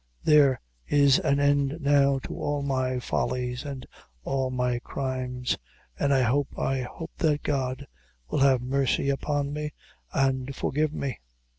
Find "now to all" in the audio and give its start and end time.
1.79-2.63